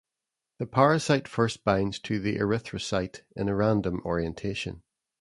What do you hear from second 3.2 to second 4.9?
in a random orientation.